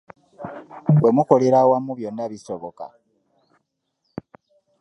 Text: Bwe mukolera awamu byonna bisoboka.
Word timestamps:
Bwe 0.99 1.09
mukolera 1.15 1.57
awamu 1.63 1.91
byonna 1.99 2.23
bisoboka. 2.31 2.85